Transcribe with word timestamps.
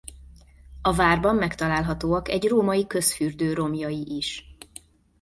A 0.81 0.93
várban 0.95 1.35
megtalálhatóak 1.35 2.29
egy 2.29 2.47
római 2.47 2.87
közfürdő 2.87 3.53
romjai 3.53 4.05
is. 4.09 4.55